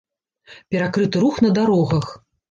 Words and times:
Перакрыты 0.71 1.21
рух 1.25 1.35
на 1.47 1.51
дарогах. 1.59 2.07